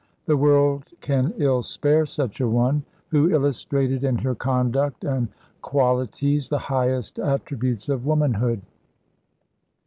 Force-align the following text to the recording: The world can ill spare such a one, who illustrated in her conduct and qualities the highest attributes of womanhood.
The 0.25 0.35
world 0.35 0.85
can 0.99 1.31
ill 1.37 1.61
spare 1.61 2.07
such 2.07 2.41
a 2.41 2.47
one, 2.49 2.81
who 3.09 3.29
illustrated 3.29 4.03
in 4.03 4.17
her 4.17 4.33
conduct 4.33 5.03
and 5.03 5.27
qualities 5.61 6.49
the 6.49 6.57
highest 6.57 7.19
attributes 7.19 7.87
of 7.87 8.03
womanhood. 8.07 8.63